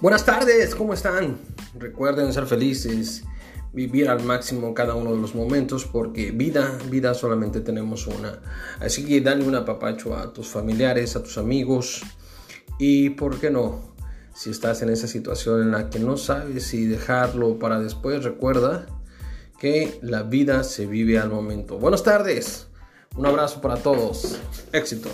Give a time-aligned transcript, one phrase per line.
[0.00, 1.36] Buenas tardes, ¿cómo están?
[1.78, 3.22] Recuerden ser felices,
[3.74, 8.40] vivir al máximo cada uno de los momentos porque vida, vida solamente tenemos una.
[8.78, 12.00] Así que dale un apapacho a tus familiares, a tus amigos
[12.78, 13.94] y, ¿por qué no?
[14.34, 18.86] Si estás en esa situación en la que no sabes si dejarlo para después, recuerda
[19.58, 21.78] que la vida se vive al momento.
[21.78, 22.68] Buenas tardes,
[23.16, 24.38] un abrazo para todos,
[24.72, 25.10] éxito.